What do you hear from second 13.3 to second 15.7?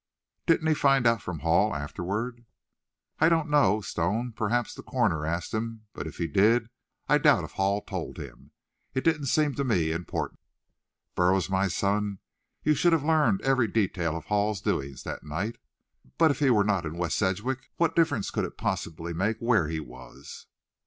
every detail of Hall's doings that night."